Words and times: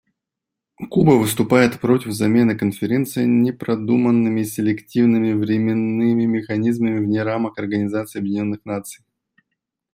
Куба 0.89 1.11
выступает 1.11 1.79
против 1.79 2.11
замены 2.13 2.57
Конференции 2.57 3.23
непродуманными, 3.25 4.41
селективными, 4.41 5.33
временными 5.33 6.25
механизмами 6.25 7.05
вне 7.05 7.21
рамок 7.21 7.59
Организации 7.59 8.17
Объединенных 8.17 8.61
Наций. 8.65 9.05